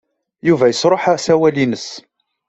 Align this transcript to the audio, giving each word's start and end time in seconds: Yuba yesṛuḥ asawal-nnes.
Yuba 0.47 0.65
yesṛuḥ 0.67 1.03
asawal-nnes. 1.13 1.87